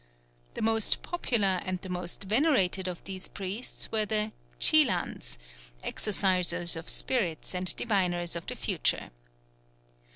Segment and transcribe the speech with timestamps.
[0.55, 5.37] The most popular and the most venerated of these priests were the Chilans,
[5.83, 9.11] exorcisers of spirits and diviners of the future.